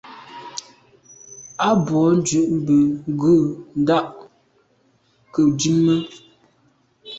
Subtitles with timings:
[1.67, 2.77] A bwô ndù be
[3.19, 3.33] ghù
[3.81, 3.97] ndà
[5.33, 5.95] ke ndume.